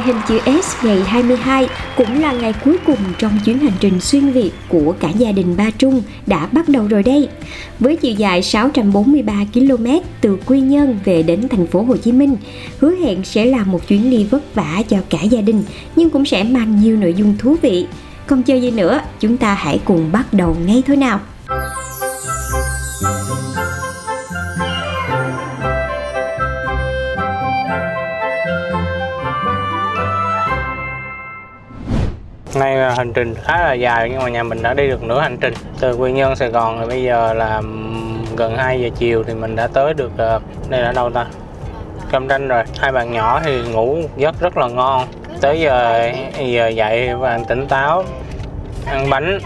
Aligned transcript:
Ngày 0.00 0.06
hình 0.06 0.22
chữ 0.28 0.60
S 0.62 0.84
ngày 0.84 1.02
22 1.06 1.68
cũng 1.96 2.20
là 2.20 2.32
ngày 2.32 2.54
cuối 2.64 2.76
cùng 2.86 2.98
trong 3.18 3.38
chuyến 3.44 3.58
hành 3.58 3.72
trình 3.80 4.00
xuyên 4.00 4.30
Việt 4.30 4.50
của 4.68 4.94
cả 5.00 5.08
gia 5.08 5.32
đình 5.32 5.56
Ba 5.56 5.70
Trung 5.78 6.02
đã 6.26 6.46
bắt 6.52 6.68
đầu 6.68 6.86
rồi 6.88 7.02
đây. 7.02 7.28
Với 7.80 7.96
chiều 7.96 8.12
dài 8.12 8.42
643 8.42 9.34
km 9.54 9.86
từ 10.20 10.38
Quy 10.46 10.60
Nhơn 10.60 10.98
về 11.04 11.22
đến 11.22 11.48
thành 11.48 11.66
phố 11.66 11.82
Hồ 11.82 11.96
Chí 11.96 12.12
Minh, 12.12 12.36
hứa 12.78 12.94
hẹn 12.94 13.24
sẽ 13.24 13.44
là 13.44 13.64
một 13.64 13.88
chuyến 13.88 14.10
đi 14.10 14.24
vất 14.24 14.54
vả 14.54 14.82
cho 14.88 14.96
cả 15.10 15.22
gia 15.22 15.40
đình 15.40 15.62
nhưng 15.96 16.10
cũng 16.10 16.24
sẽ 16.24 16.44
mang 16.44 16.80
nhiều 16.80 16.96
nội 16.96 17.14
dung 17.14 17.34
thú 17.38 17.56
vị. 17.62 17.86
Còn 18.26 18.42
chờ 18.42 18.54
gì 18.54 18.70
nữa, 18.70 19.00
chúng 19.20 19.36
ta 19.36 19.54
hãy 19.54 19.80
cùng 19.84 20.12
bắt 20.12 20.34
đầu 20.34 20.56
ngay 20.66 20.82
thôi 20.86 20.96
nào. 20.96 21.20
Nay 32.60 32.76
là 32.76 32.94
hành 32.94 33.12
trình 33.12 33.34
khá 33.44 33.58
là 33.58 33.72
dài 33.72 34.10
nhưng 34.10 34.22
mà 34.22 34.28
nhà 34.28 34.42
mình 34.42 34.62
đã 34.62 34.74
đi 34.74 34.88
được 34.88 35.02
nửa 35.02 35.20
hành 35.20 35.36
trình. 35.40 35.54
Từ 35.80 35.92
Quy 35.92 36.12
Nhơn, 36.12 36.36
Sài 36.36 36.48
Gòn 36.48 36.78
rồi 36.78 36.88
bây 36.88 37.02
giờ 37.02 37.32
là 37.32 37.62
gần 38.36 38.56
2 38.56 38.80
giờ 38.80 38.88
chiều 38.98 39.24
thì 39.26 39.34
mình 39.34 39.56
đã 39.56 39.66
tới 39.66 39.94
được 39.94 40.10
ờ, 40.16 40.40
đây 40.68 40.82
là 40.82 40.92
đâu 40.92 41.10
ta? 41.10 41.26
Cam 42.10 42.28
Ranh 42.28 42.48
rồi. 42.48 42.64
Hai 42.78 42.92
bạn 42.92 43.12
nhỏ 43.12 43.40
thì 43.44 43.62
ngủ 43.62 43.98
giấc 44.16 44.40
rất 44.40 44.56
là 44.56 44.68
ngon. 44.68 45.06
Tới 45.40 45.60
giờ 45.60 46.10
giờ 46.38 46.68
dậy 46.68 47.14
và 47.14 47.40
tỉnh 47.48 47.66
táo, 47.68 48.04
ăn 48.86 49.10
bánh. 49.10 49.38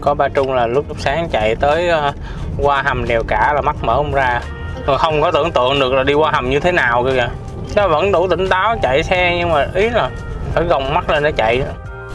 Có 0.00 0.14
ba 0.14 0.28
Trung 0.28 0.52
là 0.52 0.66
lúc 0.66 0.84
sáng 0.98 1.28
chạy 1.32 1.56
tới 1.56 1.88
ờ, 1.88 2.12
qua 2.62 2.82
hầm 2.82 3.08
đèo 3.08 3.22
cả 3.28 3.52
là 3.54 3.60
mắt 3.60 3.76
mở 3.82 3.96
không 3.96 4.12
ra. 4.12 4.40
Rồi 4.86 4.98
không 4.98 5.20
có 5.22 5.30
tưởng 5.30 5.52
tượng 5.52 5.80
được 5.80 5.92
là 5.92 6.02
đi 6.02 6.14
qua 6.14 6.30
hầm 6.30 6.50
như 6.50 6.60
thế 6.60 6.72
nào 6.72 7.04
cơ 7.04 7.10
kìa. 7.12 7.28
Nó 7.76 7.88
vẫn 7.88 8.12
đủ 8.12 8.28
tỉnh 8.28 8.48
táo 8.48 8.76
chạy 8.82 9.02
xe 9.02 9.36
nhưng 9.38 9.52
mà 9.52 9.66
ý 9.74 9.90
là 9.90 10.10
phải 10.54 10.64
gồng 10.64 10.94
mắt 10.94 11.10
lên 11.10 11.22
để 11.22 11.32
chạy. 11.32 11.62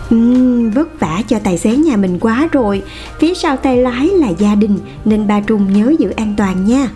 Ừm, 0.10 0.72
vất 0.72 1.00
vả 1.00 1.22
cho 1.28 1.40
tài 1.44 1.58
xế 1.58 1.70
nhà 1.70 1.96
mình 1.98 2.20
quá 2.20 2.48
rồi. 2.52 2.84
Phía 3.20 3.34
sau 3.34 3.58
tay 3.58 3.78
lái 3.78 4.08
là 4.08 4.28
gia 4.38 4.56
đình 4.56 4.80
nên 5.06 5.28
ba 5.28 5.40
Trung 5.48 5.74
nhớ 5.74 5.94
giữ 6.00 6.10
an 6.18 6.34
toàn 6.38 6.66
nha. 6.66 6.88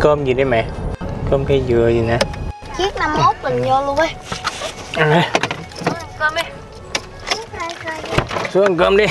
cơm 0.00 0.24
gì 0.24 0.34
đây 0.34 0.44
mẹ? 0.44 0.66
Cơm 1.30 1.44
cây 1.44 1.62
dừa 1.68 1.88
gì 1.88 2.00
nè? 2.00 2.18
Chiếc 2.78 2.96
51 2.96 3.36
mình 3.42 3.62
vô 3.62 3.86
luôn 3.86 3.96
ấy. 3.96 4.08
Ăn 4.94 5.10
đi 5.10 5.20
cơm 6.18 6.34
đi. 6.34 6.42
Xuống 8.52 8.64
ăn 8.64 8.76
cơm 8.76 8.96
đi 8.96 9.04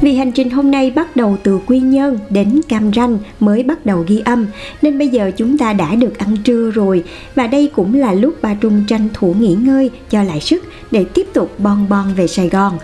vì 0.00 0.16
hành 0.16 0.32
trình 0.32 0.50
hôm 0.50 0.70
nay 0.70 0.90
bắt 0.90 1.16
đầu 1.16 1.36
từ 1.42 1.60
Quy 1.66 1.80
Nhơn 1.80 2.18
đến 2.30 2.60
Cam 2.68 2.92
Ranh 2.92 3.18
mới 3.40 3.62
bắt 3.62 3.86
đầu 3.86 4.04
ghi 4.08 4.22
âm, 4.24 4.46
nên 4.82 4.98
bây 4.98 5.08
giờ 5.08 5.30
chúng 5.36 5.58
ta 5.58 5.72
đã 5.72 5.94
được 5.94 6.18
ăn 6.18 6.36
trưa 6.36 6.70
rồi 6.70 7.04
và 7.34 7.46
đây 7.46 7.70
cũng 7.74 7.94
là 7.94 8.12
lúc 8.12 8.34
bà 8.42 8.54
Trung 8.54 8.84
tranh 8.88 9.08
thủ 9.14 9.34
nghỉ 9.38 9.54
ngơi, 9.54 9.90
cho 10.10 10.22
lại 10.22 10.40
sức 10.40 10.64
để 10.90 11.04
tiếp 11.14 11.26
tục 11.32 11.50
bon 11.58 11.86
bon 11.88 12.14
về 12.14 12.26
Sài 12.26 12.48
Gòn. 12.48 12.78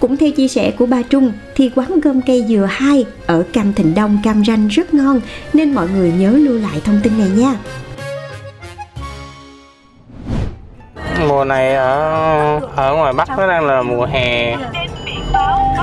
Cũng 0.00 0.16
theo 0.16 0.30
chia 0.30 0.48
sẻ 0.48 0.70
của 0.70 0.86
bà 0.86 1.02
Trung, 1.02 1.32
thì 1.54 1.70
quán 1.74 2.00
cơm 2.00 2.22
cây 2.22 2.44
dừa 2.48 2.68
2 2.70 3.04
ở 3.26 3.44
Cam 3.52 3.72
Thịnh 3.72 3.94
Đông, 3.94 4.18
Cam 4.24 4.44
Ranh 4.44 4.68
rất 4.68 4.94
ngon, 4.94 5.20
nên 5.52 5.74
mọi 5.74 5.88
người 5.88 6.12
nhớ 6.18 6.30
lưu 6.30 6.58
lại 6.58 6.80
thông 6.84 7.00
tin 7.02 7.18
này 7.18 7.28
nha. 7.28 7.54
mùa 11.28 11.44
này 11.44 11.74
ở 11.74 12.60
ở 12.76 12.94
ngoài 12.94 13.12
bắc 13.12 13.28
nó 13.28 13.46
đang 13.46 13.66
là 13.66 13.82
mùa 13.82 14.06
hè 14.06 14.56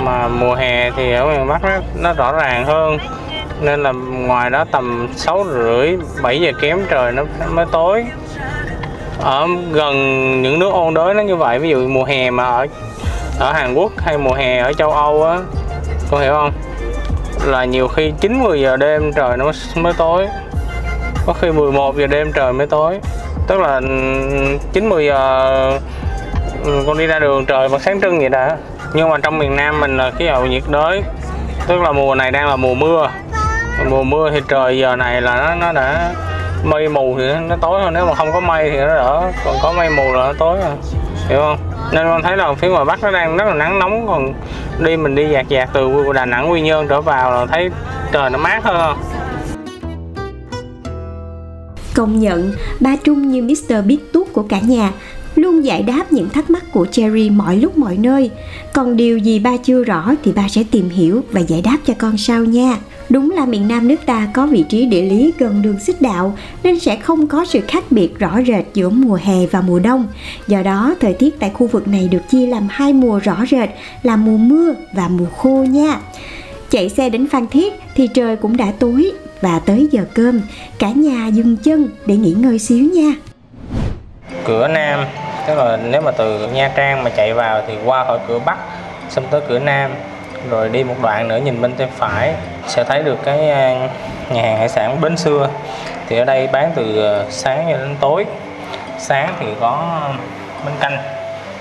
mà 0.04 0.28
mùa 0.28 0.56
hè 0.56 0.92
thì 0.92 1.14
ở 1.14 1.26
miền 1.26 1.48
bắc 1.48 1.64
nó, 1.64 1.70
nó 1.96 2.14
rõ 2.14 2.32
ràng 2.32 2.66
hơn. 2.66 2.98
Nên 3.62 3.84
là 3.84 3.92
ngoài 4.12 4.50
đó 4.50 4.66
tầm 4.72 5.08
6 5.16 5.46
rưỡi 5.54 5.98
7 6.22 6.42
giờ 6.42 6.52
kém 6.62 6.80
trời 6.90 7.12
nó 7.12 7.24
mới 7.50 7.66
tối. 7.72 8.06
Ở 9.22 9.48
gần 9.72 9.96
những 10.42 10.59
nước 10.59 10.74
ôn 10.74 10.94
đới 10.94 11.14
nó 11.14 11.22
như 11.22 11.36
vậy 11.36 11.59
ví 11.59 11.70
dụ 11.70 11.88
mùa 11.88 12.04
hè 12.04 12.30
mà 12.30 12.44
ở 12.44 12.68
ở 13.40 13.52
Hàn 13.52 13.74
Quốc 13.74 13.92
hay 13.98 14.18
mùa 14.18 14.34
hè 14.34 14.58
ở 14.58 14.74
châu 14.74 14.92
Âu 14.92 15.24
á 15.24 15.38
con 16.12 16.22
hiểu 16.22 16.34
không? 16.34 16.52
Là 17.46 17.66
nhiều 17.66 17.88
khi 17.88 18.14
9 18.20 18.44
10 18.44 18.62
giờ 18.62 18.78
đêm 18.78 19.14
trời 19.14 19.38
nó 19.38 19.52
mới, 19.76 19.94
tối. 19.98 20.28
Có 21.26 21.34
khi 21.34 21.52
11 21.52 21.98
giờ 21.98 22.08
đêm 22.08 22.32
trời 22.36 22.54
mới 22.54 22.68
tối. 22.68 23.00
Tức 23.48 23.59
là 23.59 23.82
9 24.74 24.90
10 24.90 25.06
giờ 25.06 25.80
con 26.88 26.98
đi 26.98 27.08
ra 27.08 27.20
đường 27.20 27.46
trời 27.46 27.70
mà 27.70 27.80
sáng 27.80 28.02
trưng 28.02 28.20
vậy 28.20 28.30
đã 28.30 28.58
nhưng 28.94 29.10
mà 29.10 29.18
trong 29.18 29.38
miền 29.38 29.56
Nam 29.56 29.80
mình 29.80 29.98
là 29.98 30.12
khí 30.12 30.28
hậu 30.28 30.46
nhiệt 30.46 30.64
đới 30.68 31.04
tức 31.68 31.82
là 31.82 31.92
mùa 31.92 32.16
này 32.16 32.32
đang 32.32 32.48
là 32.48 32.56
mùa 32.56 32.74
mưa. 32.74 33.10
Mùa 33.90 34.04
mưa 34.04 34.30
thì 34.32 34.42
trời 34.48 34.78
giờ 34.78 34.96
này 34.96 35.22
là 35.22 35.36
nó 35.36 35.56
nó 35.56 35.72
đã 35.72 36.14
mây 36.64 36.90
mù 36.90 37.16
thì 37.18 37.26
nó 37.48 37.56
tối 37.56 37.82
hơn 37.82 37.94
nếu 37.94 38.06
mà 38.06 38.14
không 38.14 38.32
có 38.34 38.40
mây 38.40 38.70
thì 38.72 38.78
nó 38.78 38.88
đỡ. 38.88 39.32
Còn 39.46 39.56
có 39.64 39.74
mây 39.78 39.90
mù 39.90 40.04
là 40.04 40.28
nó 40.28 40.34
tối 40.40 40.58
rồi 40.58 40.72
hiểu 41.30 41.40
không? 41.40 41.58
Nên 41.92 42.08
con 42.08 42.22
thấy 42.24 42.38
là 42.38 42.54
phía 42.54 42.70
ngoài 42.70 42.86
bắc 42.86 43.04
nó 43.04 43.12
đang 43.12 43.38
rất 43.38 43.46
là 43.48 43.54
nắng 43.54 43.80
nóng 43.80 44.08
còn 44.08 44.34
đi 44.80 44.98
mình 44.98 45.16
đi 45.16 45.28
dạt 45.30 45.48
dạt 45.50 45.70
từ 45.74 46.14
Đà 46.14 46.26
Nẵng 46.26 46.52
Quy 46.52 46.62
Nhơn 46.62 46.88
trở 46.88 47.02
vào 47.02 47.32
là 47.32 47.46
thấy 47.46 47.70
trời 48.12 48.30
nó 48.30 48.38
mát 48.38 48.64
hơn. 48.64 48.98
Công 51.96 52.20
nhận, 52.20 52.52
ba 52.80 52.96
Trung 53.04 53.30
như 53.30 53.42
Mr. 53.42 53.86
biết 53.86 53.98
tuốt 54.14 54.28
của 54.34 54.44
cả 54.50 54.60
nhà, 54.60 54.92
luôn 55.40 55.66
giải 55.66 55.84
đáp 55.84 56.12
những 56.12 56.30
thắc 56.30 56.50
mắc 56.50 56.64
của 56.72 56.86
Cherry 56.86 57.30
mọi 57.30 57.58
lúc 57.58 57.78
mọi 57.78 57.98
nơi. 57.98 58.32
Còn 58.74 58.98
điều 58.98 59.18
gì 59.18 59.40
ba 59.40 59.58
chưa 59.58 59.84
rõ 59.84 60.14
thì 60.24 60.32
ba 60.32 60.48
sẽ 60.50 60.64
tìm 60.72 60.90
hiểu 60.90 61.22
và 61.32 61.42
giải 61.42 61.62
đáp 61.62 61.78
cho 61.86 61.94
con 61.98 62.18
sau 62.18 62.46
nha. 62.46 62.78
Đúng 63.10 63.32
là 63.32 63.46
miền 63.46 63.68
Nam 63.68 63.88
nước 63.88 64.06
ta 64.06 64.28
có 64.34 64.48
vị 64.48 64.66
trí 64.70 64.86
địa 64.86 65.02
lý 65.02 65.34
gần 65.38 65.62
đường 65.62 65.80
xích 65.80 66.02
đạo 66.02 66.38
nên 66.64 66.80
sẽ 66.80 66.96
không 66.96 67.28
có 67.28 67.46
sự 67.46 67.62
khác 67.68 67.84
biệt 67.90 68.20
rõ 68.20 68.40
rệt 68.48 68.66
giữa 68.74 68.90
mùa 68.90 69.20
hè 69.24 69.46
và 69.46 69.62
mùa 69.62 69.80
đông. 69.80 70.08
Do 70.48 70.62
đó, 70.62 70.96
thời 71.00 71.14
tiết 71.14 71.40
tại 71.40 71.52
khu 71.54 71.68
vực 71.68 71.88
này 71.88 72.08
được 72.12 72.22
chia 72.30 72.48
làm 72.48 72.68
hai 72.70 72.94
mùa 72.94 73.20
rõ 73.20 73.46
rệt 73.52 73.70
là 74.04 74.16
mùa 74.16 74.38
mưa 74.38 74.74
và 74.96 75.08
mùa 75.08 75.30
khô 75.38 75.66
nha. 75.70 76.00
Chạy 76.70 76.90
xe 76.90 77.10
đến 77.10 77.28
Phan 77.28 77.48
Thiết 77.48 77.74
thì 77.96 78.08
trời 78.08 78.36
cũng 78.36 78.58
đã 78.58 78.72
tối 78.80 79.12
và 79.42 79.60
tới 79.60 79.88
giờ 79.92 80.06
cơm, 80.14 80.42
cả 80.80 80.92
nhà 80.92 81.28
dừng 81.28 81.58
chân 81.58 81.90
để 82.06 82.16
nghỉ 82.16 82.34
ngơi 82.34 82.60
xíu 82.60 82.90
nha. 82.94 83.16
cửa 84.46 84.68
Nam 84.68 85.00
tức 85.48 85.56
là 85.56 85.78
nếu 85.84 86.02
mà 86.02 86.12
từ 86.12 86.48
Nha 86.48 86.72
Trang 86.76 87.04
mà 87.04 87.10
chạy 87.10 87.34
vào 87.34 87.62
thì 87.68 87.78
qua 87.86 88.06
khỏi 88.06 88.20
cửa 88.28 88.40
Bắc, 88.40 88.58
xong 89.10 89.26
tới 89.32 89.42
cửa 89.48 89.60
Nam, 89.60 89.92
rồi 90.50 90.70
đi 90.70 90.84
một 90.84 90.96
đoạn 91.02 91.28
nữa 91.28 91.38
nhìn 91.38 91.62
bên 91.62 91.74
tay 91.74 91.88
phải, 91.98 92.34
sẽ 92.68 92.84
thấy 92.84 93.04
được 93.04 93.18
cái 93.24 93.50
à, 93.50 93.88
nhà 94.30 94.42
hàng 94.42 94.58
hải 94.58 94.70
sản 94.70 95.02
Bến 95.02 95.18
Xưa. 95.18 95.50
Thì 96.08 96.18
ở 96.18 96.26
đây 96.26 96.48
bán 96.48 96.72
từ 96.76 97.14
à, 97.14 97.24
sáng 97.30 97.68
cho 97.72 97.78
đến 97.78 97.96
tối. 98.00 98.26
Sáng 99.00 99.34
thì 99.40 99.46
có 99.62 100.02
bánh 100.66 100.76
canh 100.80 100.98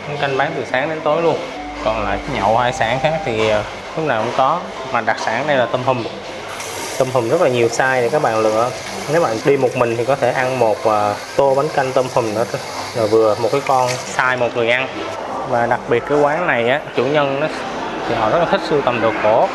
bánh 0.08 0.16
canh 0.20 0.38
bán 0.38 0.50
từ 0.56 0.64
sáng 0.70 0.88
đến 0.88 1.00
tối 1.04 1.22
luôn. 1.22 1.36
Còn 1.84 2.04
lại 2.04 2.18
nhậu 2.34 2.56
hải 2.56 2.72
sản 2.72 2.98
khác 3.02 3.20
thì 3.24 3.50
à, 3.50 3.62
lúc 3.96 4.06
nào 4.06 4.22
cũng 4.22 4.32
có, 4.36 4.60
mà 4.92 5.00
đặc 5.00 5.16
sản 5.18 5.44
đây 5.46 5.56
là 5.56 5.66
tôm 5.72 5.82
hùm 5.84 6.04
tôm 6.98 7.08
hùm 7.12 7.28
rất 7.28 7.42
là 7.42 7.48
nhiều 7.48 7.68
size 7.68 8.02
để 8.02 8.08
các 8.08 8.22
bạn 8.22 8.38
lựa. 8.38 8.70
Nếu 9.12 9.22
bạn 9.22 9.36
đi 9.44 9.56
một 9.56 9.76
mình 9.76 9.96
thì 9.96 10.04
có 10.04 10.16
thể 10.16 10.30
ăn 10.30 10.58
một 10.58 10.86
à, 10.86 11.14
tô 11.36 11.54
bánh 11.54 11.68
canh 11.68 11.92
tôm 11.92 12.06
hùm 12.14 12.34
nữa 12.34 12.44
là 12.94 13.06
vừa 13.06 13.34
một 13.34 13.48
cái 13.52 13.60
con 13.66 13.88
size 14.16 14.38
một 14.38 14.48
người 14.54 14.70
ăn. 14.70 14.88
Và 15.48 15.66
đặc 15.66 15.80
biệt 15.88 16.02
cái 16.08 16.18
quán 16.18 16.46
này 16.46 16.68
á 16.68 16.80
chủ 16.96 17.04
nhân 17.04 17.40
nó 17.40 17.46
thì 18.08 18.14
họ 18.14 18.30
rất 18.30 18.38
là 18.38 18.44
thích 18.50 18.60
sưu 18.68 18.80
tầm 18.80 19.00
đồ 19.00 19.12
cổ. 19.22 19.48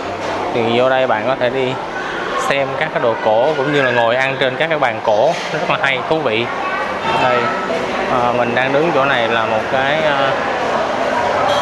Thì 0.53 0.61
vô 0.75 0.89
đây 0.89 1.07
bạn 1.07 1.27
có 1.27 1.35
thể 1.39 1.49
đi 1.49 1.73
xem 2.49 2.67
các 2.79 2.89
cái 2.93 3.03
đồ 3.03 3.15
cổ 3.25 3.53
cũng 3.57 3.73
như 3.73 3.81
là 3.81 3.91
ngồi 3.91 4.15
ăn 4.15 4.37
trên 4.39 4.55
các 4.57 4.67
cái 4.67 4.79
bàn 4.79 5.01
cổ. 5.05 5.33
Nó 5.53 5.59
rất 5.59 5.69
là 5.69 5.77
hay 5.81 5.99
thú 6.09 6.19
vị. 6.19 6.45
Đây 7.23 7.37
à, 8.11 8.31
mình 8.37 8.55
đang 8.55 8.73
đứng 8.73 8.91
chỗ 8.93 9.05
này 9.05 9.27
là 9.27 9.45
một 9.45 9.61
cái 9.71 10.01
à, 10.03 10.31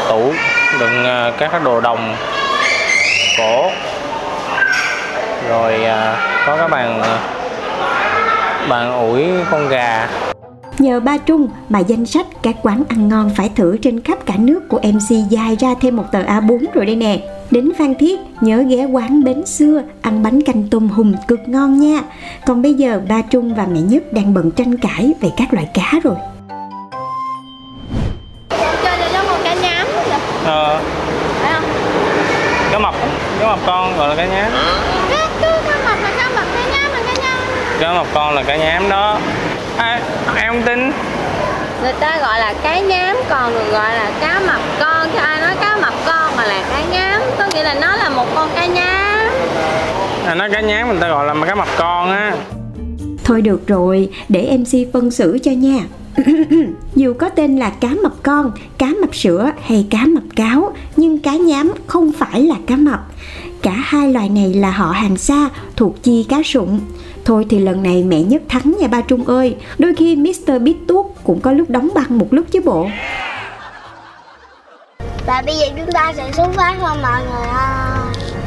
tủ 0.10 0.34
đựng 0.80 1.06
à, 1.06 1.32
các 1.38 1.52
cái 1.52 1.62
đồ 1.64 1.82
đồng 1.82 2.16
cổ 3.38 3.72
rồi 5.52 5.84
à, 5.84 6.18
có 6.48 6.58
cái 6.58 6.68
bàn 6.68 7.02
à, 7.02 7.20
bàn 8.70 8.94
ủi 8.94 9.24
con 9.52 9.70
gà 9.70 10.10
Nhờ 10.80 11.00
ba 11.00 11.18
Trung 11.18 11.48
mà 11.70 11.80
danh 11.80 12.06
sách 12.06 12.26
các 12.44 12.56
quán 12.64 12.84
ăn 12.90 13.08
ngon 13.08 13.32
phải 13.36 13.50
thử 13.56 13.78
trên 13.78 14.02
khắp 14.02 14.18
cả 14.26 14.34
nước 14.38 14.70
của 14.70 14.80
MC 14.84 15.30
dài 15.30 15.58
ra 15.60 15.70
thêm 15.82 15.96
một 15.96 16.04
tờ 16.12 16.24
A4 16.24 16.66
rồi 16.74 16.86
đây 16.86 16.96
nè. 16.96 17.20
Đến 17.52 17.72
Phan 17.80 17.96
Thiết 17.96 18.20
nhớ 18.42 18.64
ghé 18.68 18.86
quán 18.86 19.24
bến 19.24 19.46
xưa 19.46 19.82
ăn 20.02 20.24
bánh 20.24 20.42
canh 20.42 20.64
tôm 20.72 20.90
hùm 20.90 21.14
cực 21.28 21.40
ngon 21.48 21.80
nha. 21.80 22.02
Còn 22.46 22.62
bây 22.62 22.74
giờ 22.74 23.02
ba 23.10 23.22
Trung 23.22 23.56
và 23.56 23.68
mẹ 23.72 23.80
Nhất 23.80 24.14
đang 24.14 24.34
bận 24.34 24.52
tranh 24.52 24.78
cãi 24.78 25.14
về 25.22 25.30
các 25.38 25.54
loại 25.54 25.68
cá 25.74 26.00
rồi. 26.04 26.16
cho 28.84 29.08
giống 29.14 29.26
con 29.30 29.44
cá 29.44 29.54
nhám 29.54 29.88
ờ, 30.46 30.82
phải 31.42 31.54
không 31.54 31.64
cá 32.72 32.80
mập 32.80 32.96
cá 33.40 33.48
mập 33.48 33.60
con 33.66 33.98
gọi 33.98 34.10
là 34.10 34.16
cá 34.16 34.26
nhám 34.26 34.52
cá 35.10 35.30
cá 35.42 35.62
cá 35.68 35.78
mập 35.86 36.02
là 36.04 36.12
cá 36.18 36.30
mập 36.30 36.46
cá 36.56 36.66
nhám 36.72 36.92
là 36.94 37.02
cá 37.08 37.14
cá 37.82 37.94
mập 37.94 38.08
con 38.14 38.36
là 38.36 38.44
cá 38.44 38.58
nhám 38.58 38.90
đó. 38.90 39.20
À, 39.78 40.02
em 40.36 40.54
không 40.54 40.62
tin? 40.66 40.92
Người 41.82 41.94
ta 42.00 42.18
gọi 42.22 42.40
là 42.40 42.54
cá 42.64 42.80
nhám 42.80 43.18
còn 43.30 43.54
được 43.54 43.72
gọi 43.72 43.94
là 43.94 44.12
cá 44.22 44.42
mập 44.48 44.62
con. 44.80 45.08
Chứ 45.14 45.18
ai 45.18 45.42
nói 45.42 45.56
cá 45.62 45.78
mập 45.82 45.94
con 46.06 46.36
mà 46.38 46.46
là 46.46 46.64
cá 46.70 46.82
nhám 46.92 47.22
có 47.38 47.48
nghĩa 47.54 47.64
là 47.64 47.74
nó 47.74 47.96
là 47.96 48.10
một 48.10 48.26
con 48.36 48.50
cá 48.56 48.66
nhám. 48.66 49.32
À, 50.26 50.36
nói 50.36 50.50
cá 50.50 50.62
nhám 50.62 50.88
người 50.88 50.98
ta 51.02 51.08
gọi 51.08 51.26
là 51.26 51.46
cá 51.48 51.56
mập 51.56 51.68
con 51.78 52.12
á. 52.12 52.36
Thôi 53.24 53.42
được 53.42 53.68
rồi, 53.68 54.10
để 54.30 54.58
MC 54.58 54.94
phân 54.94 55.12
xử 55.12 55.38
cho 55.44 55.52
nha. 55.52 55.80
Dù 56.96 57.14
có 57.20 57.30
tên 57.30 57.58
là 57.58 57.70
cá 57.70 57.90
mập 58.04 58.14
con, 58.24 58.52
cá 58.78 58.88
mập 59.02 59.16
sữa 59.16 59.52
hay 59.68 59.88
cá 59.90 60.06
mập 60.06 60.24
cáo, 60.36 60.74
nhưng 60.96 61.20
cá 61.20 61.32
nhám 61.32 61.74
không 61.88 62.12
phải 62.20 62.42
là 62.42 62.56
cá 62.68 62.76
mập. 62.76 63.00
Cả 63.62 63.72
hai 63.72 64.14
loài 64.14 64.30
này 64.30 64.54
là 64.54 64.72
họ 64.72 64.92
hàng 64.92 65.18
xa, 65.18 65.50
thuộc 65.76 66.04
chi 66.04 66.26
cá 66.30 66.42
sụng. 66.46 66.80
Thôi 67.26 67.46
thì 67.50 67.60
lần 67.60 67.84
này 67.84 68.04
mẹ 68.04 68.22
nhất 68.22 68.42
thắng 68.50 68.76
nha 68.80 68.88
ba 68.88 69.02
Trung 69.02 69.26
ơi, 69.26 69.56
đôi 69.78 69.96
khi 69.96 70.16
Mr. 70.16 70.62
Bít 70.62 70.78
Tuốt 70.88 71.06
cũng 71.24 71.40
có 71.40 71.52
lúc 71.52 71.70
đóng 71.70 71.90
băng 71.96 72.18
một 72.18 72.28
lúc 72.32 72.46
chứ 72.52 72.62
bộ. 72.66 72.88
Và 75.26 75.44
bây 75.46 75.56
giờ 75.56 75.66
chúng 75.78 75.92
ta 75.92 76.14
sẽ 76.18 76.32
xuất 76.32 76.48
phát 76.54 76.76
thôi 76.80 76.98
mọi 77.02 77.22
người 77.24 77.48
ơi 77.48 77.82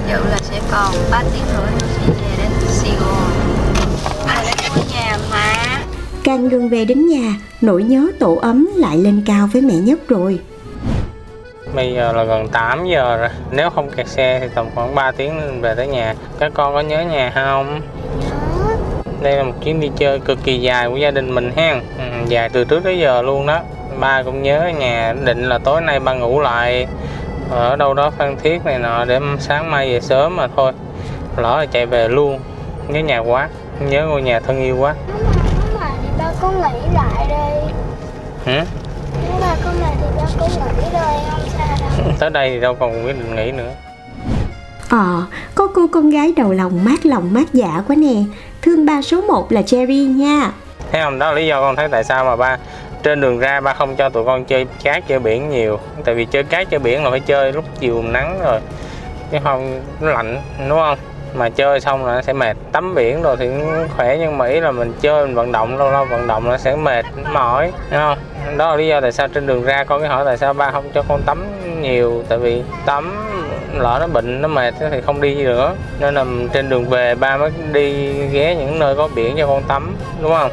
dự 0.08 0.31
là 0.31 0.38
sẽ 0.43 0.61
còn 0.72 0.94
3 1.11 1.22
tiếng 1.22 1.43
nữa 1.55 1.67
sẽ 1.81 2.06
về 2.06 2.37
đến 2.38 2.50
Sài 2.69 2.90
Gòn 3.00 3.31
ở 4.26 4.43
đây 4.44 4.55
có 4.69 4.82
nhà 4.94 5.19
mà 5.31 5.81
Càng 6.25 6.49
gần 6.49 6.69
về 6.69 6.84
đến 6.84 7.08
nhà, 7.08 7.34
nỗi 7.60 7.82
nhớ 7.82 8.06
tổ 8.19 8.34
ấm 8.34 8.69
lại 8.76 8.99
lên 8.99 9.22
cao 9.26 9.49
với 9.52 9.62
mẹ 9.62 9.75
nhất 9.75 10.08
rồi. 10.08 10.38
Bây 11.74 11.92
giờ 11.92 12.12
là 12.12 12.24
gần 12.24 12.48
8 12.48 12.86
giờ 12.86 13.16
rồi. 13.16 13.28
Nếu 13.50 13.70
không 13.70 13.90
kẹt 13.90 14.08
xe 14.08 14.38
thì 14.40 14.48
tầm 14.54 14.66
khoảng 14.74 14.94
3 14.94 15.12
tiếng 15.12 15.60
về 15.60 15.74
tới 15.74 15.86
nhà. 15.86 16.14
Các 16.38 16.52
con 16.54 16.74
có 16.74 16.80
nhớ 16.80 17.00
nhà 17.04 17.32
không? 17.34 17.80
Đây 19.22 19.36
là 19.36 19.42
một 19.42 19.52
chuyến 19.64 19.80
đi 19.80 19.90
chơi 19.96 20.20
cực 20.20 20.38
kỳ 20.44 20.60
dài 20.60 20.88
của 20.88 20.96
gia 20.96 21.10
đình 21.10 21.34
mình 21.34 21.52
ha. 21.56 21.80
Ừ, 21.98 22.04
Dài 22.28 22.48
từ 22.48 22.64
trước 22.64 22.84
tới 22.84 22.98
giờ 22.98 23.22
luôn 23.22 23.46
đó. 23.46 23.60
Ba 24.00 24.22
cũng 24.22 24.42
nhớ 24.42 24.70
nhà 24.78 25.14
định 25.24 25.48
là 25.48 25.58
tối 25.58 25.80
nay 25.80 26.00
ba 26.00 26.14
ngủ 26.14 26.40
lại. 26.40 26.86
Ở 27.50 27.76
đâu 27.76 27.94
đó 27.94 28.10
Phan 28.10 28.36
Thiết 28.36 28.64
này 28.64 28.78
nọ 28.78 29.04
Để 29.04 29.20
sáng 29.38 29.70
mai 29.70 29.92
về 29.92 30.00
sớm 30.00 30.36
mà 30.36 30.46
thôi. 30.56 30.72
Lỡ 31.36 31.56
là 31.58 31.66
chạy 31.66 31.86
về 31.86 32.08
luôn. 32.08 32.40
Nhớ 32.88 33.00
nhà 33.00 33.18
quá. 33.18 33.48
Nhớ 33.80 34.06
ngôi 34.06 34.22
nhà 34.22 34.40
thân 34.40 34.62
yêu 34.62 34.76
quá. 34.80 34.94
Mà 35.80 35.90
thì 36.02 36.08
ba 36.18 36.32
có 36.40 36.50
nghĩ 36.50 36.78
lại 36.94 37.26
đi. 37.28 37.72
Hử? 38.44 38.60
Nếu 39.22 39.40
mà 39.40 39.56
có 39.64 39.70
này 39.80 39.92
thì 40.00 40.06
ba 40.16 40.24
có 40.38 40.46
nghĩ 40.46 40.82
rồi 40.92 41.20
không 41.30 41.40
sao 41.58 41.76
đâu 41.80 42.12
Tới 42.24 42.30
đây 42.30 42.50
thì 42.50 42.60
đâu 42.60 42.74
còn 42.74 43.06
quyết 43.06 43.16
định 43.18 43.36
nghỉ 43.36 43.52
nữa 43.52 43.70
Ờ, 44.90 45.24
có 45.54 45.68
cô 45.74 45.86
con 45.92 46.10
gái 46.10 46.32
đầu 46.36 46.52
lòng 46.52 46.84
mát 46.84 47.06
lòng 47.06 47.34
mát 47.34 47.52
dạ 47.52 47.82
quá 47.88 47.96
nè. 47.96 48.14
Thương 48.62 48.86
ba 48.86 49.02
số 49.02 49.20
1 49.20 49.52
là 49.52 49.62
Cherry 49.62 50.04
nha. 50.04 50.50
Thấy 50.92 51.02
không? 51.02 51.18
Đó 51.18 51.26
là 51.26 51.32
lý 51.32 51.46
do 51.46 51.60
con 51.60 51.76
thấy 51.76 51.88
tại 51.88 52.04
sao 52.04 52.24
mà 52.24 52.36
ba 52.36 52.58
trên 53.02 53.20
đường 53.20 53.38
ra 53.38 53.60
ba 53.60 53.74
không 53.74 53.96
cho 53.96 54.08
tụi 54.08 54.24
con 54.24 54.44
chơi 54.44 54.66
cát 54.84 55.08
chơi 55.08 55.18
biển 55.18 55.50
nhiều 55.50 55.78
tại 56.04 56.14
vì 56.14 56.24
chơi 56.24 56.42
cát 56.42 56.70
chơi 56.70 56.80
biển 56.80 57.04
là 57.04 57.10
phải 57.10 57.20
chơi 57.20 57.52
lúc 57.52 57.64
chiều 57.78 58.02
nắng 58.02 58.38
rồi 58.44 58.60
chứ 59.32 59.38
không 59.44 59.80
nó 60.00 60.10
lạnh 60.10 60.40
đúng 60.68 60.78
không 60.78 60.98
mà 61.34 61.48
chơi 61.48 61.80
xong 61.80 62.04
là 62.04 62.14
nó 62.14 62.22
sẽ 62.22 62.32
mệt 62.32 62.56
tắm 62.72 62.94
biển 62.94 63.22
rồi 63.22 63.36
thì 63.36 63.48
khỏe 63.96 64.16
nhưng 64.18 64.38
mà 64.38 64.46
ý 64.46 64.60
là 64.60 64.70
mình 64.70 64.92
chơi 65.00 65.26
mình 65.26 65.34
vận 65.34 65.52
động 65.52 65.78
lâu 65.78 65.90
lâu 65.90 66.04
vận 66.04 66.26
động 66.26 66.48
nó 66.48 66.56
sẽ 66.56 66.76
mệt 66.76 67.04
mỏi 67.32 67.72
đúng 67.90 68.00
không 68.00 68.18
đó 68.56 68.70
là 68.70 68.76
lý 68.76 68.86
do 68.86 69.00
tại 69.00 69.12
sao 69.12 69.28
trên 69.28 69.46
đường 69.46 69.62
ra 69.62 69.84
con 69.84 70.00
cái 70.00 70.08
hỏi 70.08 70.24
tại 70.24 70.36
sao 70.36 70.52
ba 70.52 70.70
không 70.70 70.84
cho 70.94 71.02
con 71.08 71.22
tắm 71.26 71.44
nhiều 71.84 72.22
tại 72.28 72.38
vì 72.38 72.62
tắm 72.86 73.12
lỡ 73.75 73.98
nó 74.00 74.06
bệnh 74.06 74.42
nó 74.42 74.48
mệt 74.48 74.75
thì 74.90 75.00
không 75.06 75.20
đi 75.20 75.34
nữa 75.34 75.75
nên 76.00 76.14
là 76.14 76.25
trên 76.52 76.69
đường 76.69 76.88
về 76.88 77.14
ba 77.14 77.36
mới 77.36 77.50
đi 77.72 78.12
ghé 78.32 78.56
những 78.58 78.78
nơi 78.78 78.96
có 78.96 79.08
biển 79.14 79.34
cho 79.38 79.46
con 79.46 79.62
tắm 79.69 79.94
đúng 80.22 80.32
không 80.32 80.50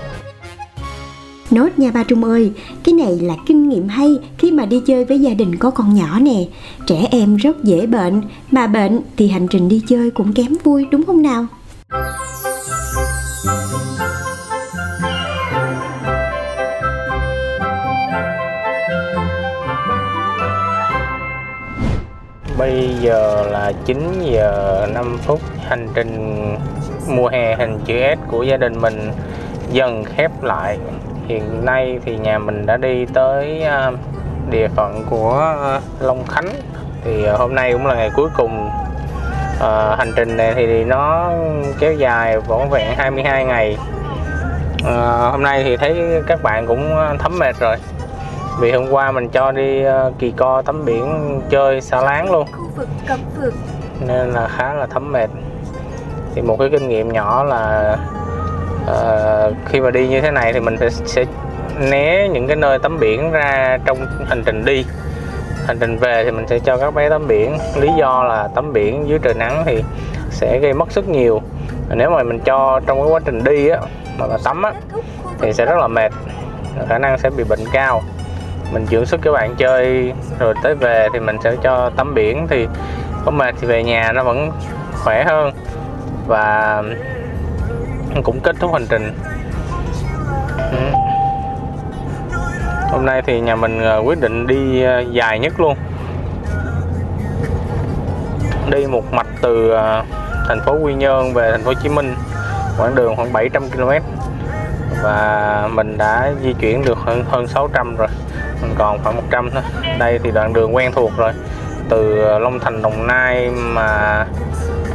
Nốt 1.52 1.70
nha 1.78 1.92
ba 1.94 2.04
Trung 2.04 2.24
ơi, 2.24 2.52
cái 2.84 2.94
này 2.94 3.20
là 3.22 3.34
kinh 3.46 3.70
nghiệm 3.70 3.88
hay 3.88 4.20
khi 4.38 4.52
mà 4.52 4.66
đi 4.66 4.82
chơi 4.86 5.06
với 5.06 5.20
gia 5.20 5.34
đình 5.34 5.56
có 5.56 5.70
con 5.70 5.94
nhỏ 5.96 6.20
nè. 6.20 6.46
Trẻ 6.88 7.08
em 7.12 7.36
rất 7.36 7.64
dễ 7.64 7.86
bệnh, 7.86 8.22
mà 8.52 8.68
bệnh 8.68 9.00
thì 9.18 9.28
hành 9.28 9.48
trình 9.48 9.70
đi 9.70 9.82
chơi 9.88 10.12
cũng 10.12 10.34
kém 10.34 10.56
vui 10.64 10.86
đúng 10.92 11.06
không 11.06 11.22
nào? 11.22 11.46
Giờ 23.02 23.44
là 23.52 23.72
9 23.86 24.22
giờ 24.22 24.88
5 24.94 25.18
phút. 25.22 25.40
Hành 25.68 25.88
trình 25.94 26.46
mùa 27.08 27.28
hè 27.28 27.56
hình 27.56 27.80
chữ 27.86 27.96
S 28.16 28.32
của 28.32 28.44
gia 28.44 28.58
đình 28.58 28.82
mình 28.82 29.12
dần 29.72 30.04
khép 30.04 30.44
lại. 30.44 30.78
Hiện 31.28 31.66
nay 31.66 32.00
thì 32.06 32.18
nhà 32.18 32.40
mình 32.40 32.66
đã 32.66 32.78
đi 32.78 33.06
tới 33.06 33.64
à, 33.64 33.92
địa 34.50 34.68
phận 34.68 35.04
của 35.10 35.56
à, 35.64 35.80
Long 36.00 36.28
Khánh. 36.28 36.50
Thì 37.04 37.26
à, 37.26 37.34
hôm 37.34 37.56
nay 37.56 37.74
cũng 37.74 37.86
là 37.88 37.96
ngày 37.96 38.10
cuối 38.16 38.30
cùng. 38.38 38.70
À, 39.60 39.96
Hành 39.98 40.12
trình 40.16 40.38
này 40.38 40.54
thì 40.56 40.84
nó 40.84 41.32
kéo 41.80 41.94
dài 41.94 42.40
vỏn 42.40 42.70
vẹn 42.70 42.96
22 42.98 43.46
ngày. 43.46 43.78
À, 44.86 45.30
Hôm 45.32 45.44
nay 45.44 45.64
thì 45.64 45.78
thấy 45.78 46.22
các 46.28 46.44
bạn 46.44 46.68
cũng 46.68 46.96
thấm 47.20 47.40
mệt 47.40 47.56
rồi. 47.60 47.76
Vì 48.60 48.72
hôm 48.72 48.90
qua 48.92 49.12
mình 49.12 49.30
cho 49.30 49.52
đi 49.52 49.84
kỳ 50.20 50.32
co 50.32 50.62
tắm 50.62 50.86
biển 50.86 51.42
chơi 51.50 51.82
xả 51.82 52.02
láng 52.02 52.32
luôn 52.32 52.48
vực 52.76 52.88
cấm 53.08 53.20
vực 53.42 53.54
nên 54.08 54.32
là 54.32 54.48
khá 54.48 54.74
là 54.74 54.86
thấm 54.86 55.12
mệt. 55.12 55.30
Thì 56.36 56.42
một 56.42 56.56
cái 56.60 56.70
kinh 56.72 56.88
nghiệm 56.90 57.14
nhỏ 57.14 57.44
là 57.44 57.98
ờ, 58.88 59.54
khi 59.66 59.82
mà 59.82 59.92
đi 59.92 60.08
như 60.08 60.22
thế 60.22 60.32
này 60.32 60.54
thì 60.54 60.60
mình 60.60 60.78
sẽ, 60.78 60.90
sẽ 60.90 61.26
né 61.80 62.28
những 62.28 62.48
cái 62.48 62.56
nơi 62.56 62.80
tắm 62.80 63.00
biển 63.00 63.32
ra 63.32 63.78
trong 63.86 63.98
hành 64.28 64.44
trình 64.46 64.66
đi. 64.66 64.86
Hành 65.68 65.78
trình 65.80 65.98
về 65.98 66.24
thì 66.26 66.32
mình 66.32 66.48
sẽ 66.48 66.60
cho 66.60 66.78
các 66.78 66.94
bé 66.94 67.10
tắm 67.10 67.28
biển. 67.28 67.58
Lý 67.76 67.90
do 67.98 68.24
là 68.24 68.48
tắm 68.56 68.74
biển 68.74 69.08
dưới 69.08 69.20
trời 69.20 69.34
nắng 69.34 69.64
thì 69.66 69.84
sẽ 70.30 70.60
gây 70.60 70.74
mất 70.74 70.92
sức 70.92 71.10
nhiều. 71.10 71.42
Nếu 71.90 72.10
mà 72.10 72.24
mình 72.24 72.40
cho 72.40 72.80
trong 72.86 73.02
cái 73.02 73.12
quá 73.12 73.20
trình 73.26 73.44
đi 73.44 73.68
á 73.68 73.80
mà 74.18 74.28
là 74.28 74.38
tắm 74.44 74.62
á 74.64 74.74
thì 75.42 75.54
sẽ 75.54 75.66
rất 75.66 75.78
là 75.78 75.88
mệt. 75.88 76.12
Khả 76.90 76.98
năng 76.98 77.18
sẽ 77.18 77.30
bị 77.30 77.44
bệnh 77.44 77.66
cao 77.74 78.02
mình 78.72 78.86
dưỡng 78.86 79.06
sức 79.06 79.20
các 79.24 79.32
bạn 79.32 79.56
chơi, 79.56 80.14
rồi 80.40 80.54
tới 80.64 80.76
về 80.76 81.08
thì 81.14 81.20
mình 81.20 81.38
sẽ 81.44 81.56
cho 81.64 81.92
tắm 81.96 82.14
biển. 82.14 82.48
Thì 82.50 82.68
có 83.26 83.32
mệt 83.32 83.56
thì 83.62 83.68
về 83.68 83.84
nhà 83.84 84.12
nó 84.12 84.24
vẫn 84.24 84.52
khỏe 85.04 85.24
hơn. 85.24 85.54
Và 86.28 86.84
cũng 88.24 88.40
kết 88.40 88.56
thúc 88.60 88.74
hành 88.74 88.86
trình. 88.90 89.14
Ừ. 90.72 90.78
hôm 92.92 93.06
nay 93.06 93.22
thì 93.26 93.40
nhà 93.40 93.56
mình 93.56 93.82
ờ, 93.82 94.02
quyết 94.06 94.22
định 94.22 94.48
đi 94.48 94.84
ờ, 94.84 95.00
dài 95.00 95.40
nhất 95.40 95.60
luôn. 95.60 95.78
Đi 98.72 98.88
một 98.88 99.14
mạch 99.14 99.28
từ 99.42 99.70
ờ, 99.70 100.04
thành 100.48 100.60
phố 100.66 100.78
Quy 100.82 100.94
Nhơn 100.94 101.34
về 101.34 101.52
thành 101.52 101.62
phố 101.62 101.68
Hồ 101.68 101.80
Chí 101.84 101.90
Minh. 101.90 102.16
Quãng 102.78 102.96
đường 102.96 103.16
khoảng 103.16 103.34
700 103.34 103.70
km 103.70 103.92
và 105.04 105.70
mình 105.72 105.98
đã 105.98 106.34
di 106.44 106.54
chuyển 106.54 106.86
được 106.86 106.98
hơn 106.98 107.24
hơn 107.30 107.48
600 107.48 107.96
rồi 107.96 108.08
mình 108.72 108.80
còn 108.80 109.04
khoảng 109.04 109.16
100 109.16 109.50
thôi. 109.54 109.64
Đây 110.00 110.20
thì 110.24 110.32
đoạn 110.32 110.54
đường 110.54 110.76
quen 110.76 110.92
thuộc 110.92 111.12
rồi. 111.18 111.32
Từ 111.90 112.22
ờ, 112.22 112.40
Long 112.40 112.60
Thành 112.60 112.82
Đồng 112.82 113.08
Nai 113.08 113.50
mà 113.50 114.26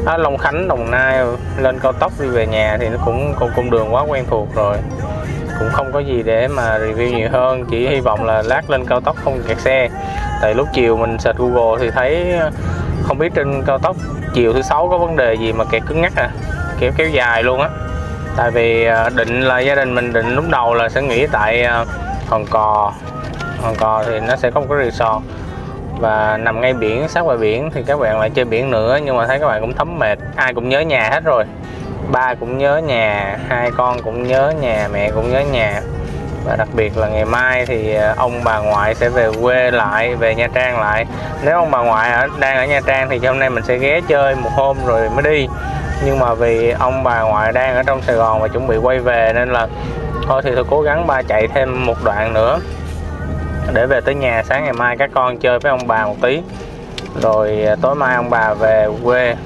à, 0.07 0.17
Long 0.17 0.39
Khánh 0.39 0.69
Đồng 0.69 0.91
Nai 0.91 1.19
lên 1.59 1.79
cao 1.79 1.93
tốc 1.93 2.13
đi 2.21 2.27
về 2.27 2.47
nhà 2.47 2.77
thì 2.81 2.89
nó 2.89 2.97
cũng 3.05 3.35
cũng 3.39 3.51
cung 3.57 3.71
đường 3.71 3.95
quá 3.95 4.03
quen 4.03 4.25
thuộc 4.31 4.49
rồi. 4.55 4.77
Cũng 5.59 5.69
không 5.73 5.93
có 5.93 6.01
gì 6.01 6.23
để 6.23 6.49
mà 6.49 6.79
review 6.79 7.17
nhiều 7.17 7.29
hơn 7.33 7.65
chỉ 7.71 7.89
hy 7.89 8.01
vọng 8.01 8.25
là 8.25 8.43
lát 8.43 8.71
lên 8.71 8.85
cao 8.87 9.01
tốc 9.01 9.17
không 9.25 9.43
kẹt 9.49 9.59
xe. 9.61 9.89
Tại 10.43 10.55
lúc 10.55 10.69
chiều 10.73 10.97
mình 10.97 11.19
search 11.19 11.39
Google 11.39 11.79
thì 11.81 11.91
thấy 11.91 12.33
ờ, 12.33 12.51
không 13.03 13.19
biết 13.19 13.33
trên 13.35 13.63
cao 13.67 13.79
tốc 13.79 13.97
chiều 14.35 14.53
thứ 14.53 14.63
sáu 14.63 14.89
có 14.89 14.99
vấn 14.99 15.17
đề 15.17 15.35
gì 15.35 15.53
mà 15.53 15.65
kẹt 15.65 15.83
cứng 15.87 16.01
ngắc 16.01 16.13
à. 16.17 16.31
Kéo 16.81 16.93
kéo 16.97 17.09
dài 17.09 17.43
luôn 17.43 17.61
á. 17.61 17.69
Tại 18.37 18.51
vì 18.51 18.85
ờ, 18.85 19.11
định 19.11 19.41
là 19.41 19.59
gia 19.59 19.75
đình 19.75 19.95
mình 19.95 20.13
định 20.13 20.35
lúc 20.35 20.45
đầu 20.51 20.75
là 20.75 20.89
sẽ 20.89 21.03
nghỉ 21.03 21.27
tại 21.27 21.67
Hòn 22.29 22.47
Cò. 22.51 22.93
Hòn 23.63 23.75
Cò 23.75 24.05
thì 24.07 24.21
nó 24.21 24.37
sẽ 24.37 24.51
có 24.51 24.61
một 24.61 24.67
cái 24.71 24.85
resort. 24.85 25.25
Và 26.01 26.37
nằm 26.37 26.61
ngay 26.61 26.75
biển, 26.75 27.09
sát 27.09 27.27
bờ 27.27 27.37
biển, 27.37 27.71
thì 27.75 27.83
các 27.87 28.01
bạn 28.01 28.21
lại 28.21 28.31
chơi 28.31 28.45
biển 28.45 28.71
nữa. 28.71 28.99
Nhưng 29.05 29.17
mà 29.17 29.27
thấy 29.27 29.39
các 29.39 29.47
bạn 29.47 29.61
cũng 29.61 29.73
thấm 29.73 29.99
mệt. 29.99 30.19
Ai 30.37 30.55
cũng 30.55 30.69
nhớ 30.69 30.81
nhà 30.81 31.11
hết 31.13 31.25
rồi. 31.25 31.45
Ba 32.13 32.35
cũng 32.35 32.59
nhớ 32.59 32.77
nhà, 32.77 33.39
hai 33.49 33.71
con 33.77 34.03
cũng 34.03 34.23
nhớ 34.23 34.53
nhà, 34.61 34.89
mẹ 34.93 35.11
cũng 35.11 35.33
nhớ 35.33 35.41
nhà. 35.41 35.81
Và 36.45 36.57
đặc 36.57 36.69
biệt 36.73 36.99
là 36.99 37.09
ngày 37.09 37.25
mai 37.25 37.67
thì 37.67 37.95
ờ, 37.95 38.15
ông 38.17 38.41
bà 38.45 38.59
ngoại 38.59 38.95
sẽ 38.95 39.09
về 39.09 39.31
quê 39.43 39.71
lại, 39.71 40.15
về 40.15 40.35
Nha 40.35 40.49
Trang 40.55 40.81
lại. 40.81 41.07
Nếu 41.45 41.57
ông 41.57 41.71
bà 41.71 41.79
ngoại 41.79 42.13
ở, 42.13 42.29
đang 42.39 42.57
ở 42.57 42.65
Nha 42.65 42.81
Trang 42.87 43.09
thì 43.09 43.19
hôm 43.27 43.39
nay 43.39 43.51
mình 43.51 43.65
sẽ 43.65 43.79
ghé 43.79 44.01
chơi 44.09 44.35
một 44.35 44.51
hôm 44.55 44.77
rồi 44.87 45.11
mới 45.11 45.23
đi. 45.23 45.49
Nhưng 46.05 46.19
mà 46.19 46.35
vì 46.35 46.71
ông 46.71 47.05
bà 47.05 47.21
ngoại 47.21 47.53
đang 47.53 47.75
ở 47.75 47.83
trong 47.83 48.03
Sài 48.03 48.17
Gòn 48.17 48.41
và 48.41 48.49
chuẩn 48.49 48.67
bị 48.67 48.77
quay 48.77 48.99
về 48.99 49.33
nên 49.35 49.53
là 49.53 49.69
thôi 50.29 50.43
thì 50.45 50.51
tôi 50.55 50.65
cố 50.71 50.83
gắng 50.83 51.07
ba 51.07 51.23
chạy 51.23 51.49
thêm 51.49 51.87
một 51.87 52.05
đoạn 52.05 52.35
nữa 52.35 52.59
để 53.75 53.87
về 53.87 54.01
tới 54.01 54.15
nhà 54.15 54.43
sáng 54.49 54.65
ngày 54.65 54.73
mai 54.73 54.97
các 54.97 55.11
con 55.15 55.39
chơi 55.39 55.59
với 55.59 55.71
ông 55.71 55.87
bà 55.87 56.07
một 56.07 56.17
tí. 56.23 56.41
Rồi 57.23 57.63
ờ, 57.63 57.77
tối 57.77 57.95
mai 57.95 58.17
ông 58.17 58.31
bà 58.31 58.55
về 58.55 58.87
quê. 59.05 59.37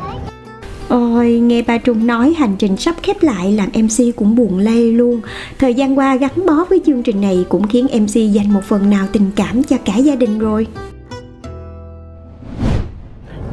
Ôi, 0.89 1.31
nghe 1.31 1.63
ba 1.63 1.79
Trung 1.79 2.07
nói 2.07 2.35
hành 2.39 2.57
trình 2.59 2.77
sắp 2.77 2.95
khép 3.03 3.17
lại 3.21 3.53
làm 3.53 3.69
MC 3.75 4.17
cũng 4.17 4.37
buồn 4.37 4.59
lây 4.59 4.93
luôn. 4.93 5.21
Thời 5.59 5.75
gian 5.75 5.99
qua 5.99 6.17
gắn 6.17 6.47
bó 6.47 6.65
với 6.71 6.81
chương 6.87 7.03
trình 7.03 7.21
này 7.21 7.45
cũng 7.49 7.69
khiến 7.69 7.87
MC 7.93 8.35
dành 8.35 8.53
một 8.53 8.65
phần 8.65 8.91
nào 8.91 9.07
tình 9.13 9.31
cảm 9.37 9.63
cho 9.63 9.77
cả 9.85 9.97
gia 9.97 10.15
đình 10.15 10.39
rồi. 10.39 10.67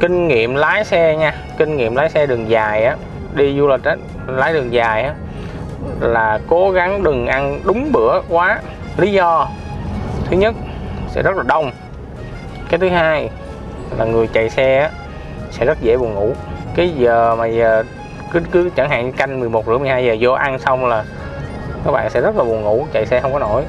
kinh 0.00 0.28
nghiệm 0.28 0.54
lái 0.54 0.84
xe 0.84 1.16
nha. 1.16 1.34
Kinh 1.58 1.76
nghiệm 1.76 1.96
lái 1.96 2.10
xe 2.10 2.26
đường 2.26 2.50
dài 2.50 2.84
á. 2.84 2.96
Đi 3.34 3.56
du 3.58 3.68
lịch 3.68 3.84
á 3.84 3.96
lái 4.26 4.52
đường 4.52 4.72
dài 4.72 5.02
á 5.02 5.14
là 6.00 6.40
cố 6.46 6.70
gắng 6.70 7.02
đừng 7.02 7.26
ăn 7.26 7.60
đúng 7.64 7.92
bữa 7.92 8.20
quá. 8.28 8.60
Lý 8.96 9.12
do 9.12 9.48
thứ 10.30 10.36
nhất 10.36 10.54
sẽ 11.08 11.22
rất 11.22 11.36
là 11.36 11.42
đông. 11.42 11.70
Cái 12.68 12.78
thứ 12.78 12.88
hai 12.88 13.30
là 13.98 14.04
người 14.04 14.26
chạy 14.26 14.50
xe 14.50 14.90
sẽ 15.50 15.64
rất 15.66 15.78
dễ 15.80 15.96
buồn 15.96 16.14
ngủ. 16.14 16.32
Cái 16.74 16.90
giờ 16.98 17.36
mà 17.38 17.46
giờ 17.46 17.84
cứ 18.32 18.40
cứ 18.52 18.70
chẳng 18.76 18.90
hạn 18.90 19.12
canh 19.12 19.40
11 19.40 19.66
rưỡi 19.66 19.78
12 19.78 20.04
giờ 20.04 20.16
vô 20.20 20.32
ăn 20.32 20.58
xong 20.58 20.86
là 20.86 21.04
các 21.84 21.90
bạn 21.90 22.10
sẽ 22.10 22.20
rất 22.20 22.36
là 22.36 22.44
buồn 22.44 22.62
ngủ 22.62 22.86
chạy 22.92 23.06
xe 23.06 23.20
không 23.20 23.32
có 23.32 23.38
nổi. 23.38 23.62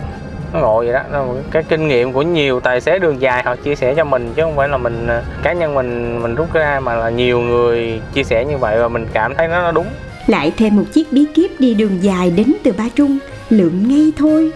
Nó 0.53 0.59
ngồi 0.59 0.85
vậy 0.85 0.93
đó 0.93 1.01
Nó 1.11 1.25
cái 1.51 1.63
kinh 1.63 1.87
nghiệm 1.87 2.13
của 2.13 2.21
nhiều 2.21 2.59
tài 2.59 2.81
xế 2.81 2.99
đường 2.99 3.21
dài 3.21 3.43
họ 3.43 3.55
chia 3.55 3.75
sẻ 3.75 3.93
cho 3.97 4.03
mình 4.03 4.33
chứ 4.35 4.41
không 4.41 4.55
phải 4.55 4.69
là 4.69 4.77
mình 4.77 5.07
à, 5.07 5.23
cá 5.43 5.53
nhân 5.53 5.75
mình 5.75 6.21
mình 6.23 6.35
rút 6.35 6.53
ra 6.53 6.79
mà 6.79 6.95
là 6.95 7.09
nhiều 7.09 7.39
người 7.39 8.01
chia 8.13 8.23
sẻ 8.23 8.45
như 8.45 8.57
vậy 8.57 8.79
và 8.79 8.87
mình 8.87 9.07
cảm 9.13 9.35
thấy 9.35 9.47
nó 9.47 9.61
nó 9.61 9.71
đúng. 9.71 9.87
Lại 10.27 10.51
thêm 10.57 10.75
một 10.75 10.83
chiếc 10.93 11.11
bí 11.11 11.25
kíp 11.33 11.51
đi 11.59 11.73
đường 11.73 12.03
dài 12.03 12.31
đến 12.31 12.53
từ 12.63 12.73
ba 12.77 12.83
Trung, 12.95 13.17
lượm 13.49 13.87
ngay 13.87 14.11
thôi 14.17 14.51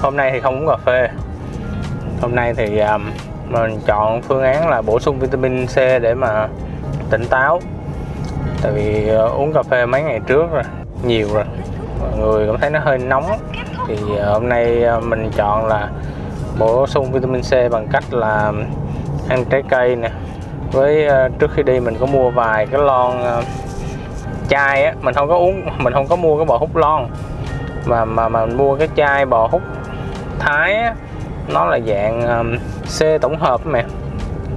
hôm 0.00 0.16
nay 0.16 0.30
thì 0.32 0.40
không 0.40 0.58
uống 0.58 0.68
cà 0.68 0.76
phê. 0.76 1.08
Hôm 2.20 2.34
nay 2.34 2.54
thì 2.54 2.78
um, 2.78 3.10
mình 3.48 3.80
chọn 3.86 4.22
phương 4.22 4.42
án 4.42 4.68
là 4.68 4.82
bổ 4.82 5.00
sung 5.00 5.18
vitamin 5.18 5.66
C 5.66 5.76
để 5.76 6.14
mà 6.14 6.48
tỉnh 7.10 7.24
táo. 7.30 7.60
Tại 8.62 8.72
vì 8.72 9.10
uh, 9.24 9.32
uống 9.32 9.52
cà 9.52 9.62
phê 9.62 9.86
mấy 9.86 10.02
ngày 10.02 10.20
trước 10.26 10.50
rồi 10.52 10.62
nhiều 11.04 11.28
rồi. 11.34 11.44
Mọi 12.00 12.18
người 12.18 12.46
cảm 12.46 12.58
thấy 12.58 12.70
nó 12.70 12.78
hơi 12.78 12.98
nóng. 12.98 13.38
Thì 13.88 13.94
uh, 13.94 14.26
hôm 14.26 14.48
nay 14.48 14.84
uh, 14.96 15.04
mình 15.04 15.30
chọn 15.36 15.66
là 15.66 15.88
bổ 16.58 16.86
sung 16.86 17.12
vitamin 17.12 17.42
C 17.42 17.70
bằng 17.72 17.88
cách 17.92 18.04
là 18.10 18.52
ăn 19.28 19.44
trái 19.44 19.62
cây 19.68 19.96
nè. 19.96 20.10
Với 20.72 21.06
uh, 21.06 21.38
trước 21.38 21.50
khi 21.54 21.62
đi 21.62 21.80
mình 21.80 21.96
có 22.00 22.06
mua 22.06 22.30
vài 22.30 22.66
cái 22.66 22.80
lon 22.80 23.12
uh, 23.38 23.44
chai 24.48 24.84
á. 24.84 24.92
Mình 25.00 25.14
không 25.14 25.28
có 25.28 25.36
uống 25.36 25.64
mình 25.78 25.92
không 25.92 26.06
có 26.08 26.16
mua 26.16 26.36
cái 26.36 26.44
bò 26.44 26.56
hút 26.58 26.76
lon. 26.76 27.06
Mà 27.84 28.04
mà 28.04 28.28
mà 28.28 28.46
mình 28.46 28.56
mua 28.56 28.76
cái 28.76 28.88
chai 28.96 29.26
bò 29.26 29.46
hút 29.46 29.62
thái 30.38 30.74
á, 30.74 30.94
nó 31.48 31.64
là 31.64 31.78
dạng 31.86 32.26
um, 32.38 32.56
C 32.98 33.20
tổng 33.20 33.36
hợp 33.38 33.66
mẹ 33.66 33.84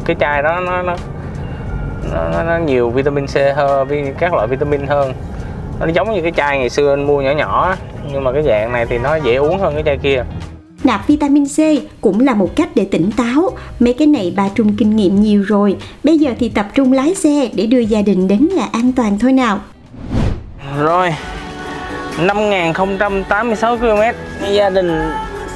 cái 0.06 0.16
chai 0.20 0.42
đó 0.42 0.60
nó 0.60 0.82
nó 0.82 0.96
nó, 2.14 2.44
nó, 2.44 2.58
nhiều 2.58 2.90
vitamin 2.90 3.28
C 3.28 3.36
hơn 3.56 3.88
các 4.20 4.34
loại 4.34 4.48
vitamin 4.48 4.88
hơn 4.88 5.14
nó 5.80 5.88
giống 5.88 6.14
như 6.14 6.22
cái 6.22 6.32
chai 6.32 6.60
ngày 6.60 6.70
xưa 6.70 6.94
anh 6.94 7.08
mua 7.08 7.22
nhỏ 7.22 7.32
nhỏ 7.32 7.76
nhưng 8.12 8.24
mà 8.24 8.32
cái 8.32 8.44
dạng 8.44 8.72
này 8.72 8.86
thì 8.86 8.98
nó 8.98 9.16
dễ 9.16 9.36
uống 9.36 9.60
hơn 9.60 9.74
cái 9.74 9.84
chai 9.84 9.98
kia 9.98 10.24
Nạp 10.84 11.08
vitamin 11.08 11.46
C 11.46 11.60
cũng 12.02 12.20
là 12.20 12.34
một 12.34 12.56
cách 12.56 12.70
để 12.76 12.86
tỉnh 12.92 13.12
táo. 13.18 13.50
Mấy 13.80 13.94
cái 13.94 14.08
này 14.08 14.34
ba 14.36 14.50
Trung 14.56 14.76
kinh 14.78 14.96
nghiệm 14.96 15.22
nhiều 15.22 15.44
rồi. 15.48 15.78
Bây 16.04 16.18
giờ 16.18 16.32
thì 16.40 16.50
tập 16.50 16.68
trung 16.76 16.94
lái 16.94 17.16
xe 17.16 17.50
để 17.54 17.66
đưa 17.66 17.80
gia 17.80 18.02
đình 18.02 18.28
đến 18.28 18.50
nhà 18.56 18.68
an 18.74 18.92
toàn 18.96 19.20
thôi 19.20 19.34
nào. 19.34 19.60
Rồi 20.80 21.16
5086 22.20 23.78
km 23.78 24.02
Gia 24.52 24.70
đình 24.70 25.12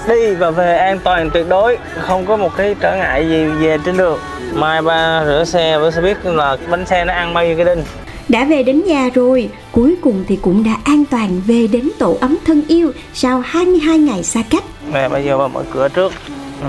đi 0.08 0.36
và 0.36 0.52
về 0.52 0.78
an 0.78 1.00
toàn 1.04 1.30
tuyệt 1.34 1.46
đối. 1.50 1.78
Không 2.00 2.26
có 2.26 2.38
một 2.38 2.56
cái 2.58 2.76
trở 2.80 2.96
ngại 2.98 3.30
gì 3.30 3.46
về 3.46 3.78
trên 3.86 3.98
đường. 3.98 4.20
Mai 4.54 4.82
ba 4.82 5.24
rửa 5.26 5.44
xe 5.48 5.78
với 5.78 5.92
sẽ 5.92 6.02
biết 6.02 6.26
là 6.26 6.58
bánh 6.70 6.86
xe 6.86 7.06
nó 7.06 7.14
ăn 7.14 7.34
bao 7.34 7.46
nhiêu 7.46 7.56
cái 7.56 7.66
đinh. 7.66 7.84
Đã 8.30 8.46
về 8.46 8.64
đến 8.64 8.84
nhà 8.86 9.10
rồi, 9.14 9.50
cuối 9.72 9.96
cùng 10.02 10.24
thì 10.28 10.40
cũng 10.42 10.64
đã 10.64 10.78
an 10.84 11.04
toàn 11.12 11.42
về 11.48 11.68
đến 11.68 11.90
tổ 12.00 12.18
ấm 12.22 12.38
thân 12.46 12.64
yêu 12.68 12.92
sau 13.14 13.44
22 13.46 13.98
ngày 13.98 14.24
xa 14.24 14.44
cách. 14.50 14.64
Nè 14.94 15.10
bây 15.10 15.24
giờ 15.26 15.38
ba 15.38 15.48
mở 15.48 15.64
cửa 15.74 15.88
trước. 15.90 16.14